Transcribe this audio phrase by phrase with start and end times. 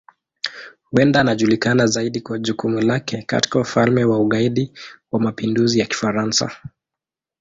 [0.91, 4.73] Huenda anajulikana zaidi kwa jukumu lake katika Ufalme wa Ugaidi
[5.11, 6.51] wa Mapinduzi ya Kifaransa.